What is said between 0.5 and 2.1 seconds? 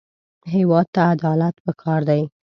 هېواد ته عدالت پکار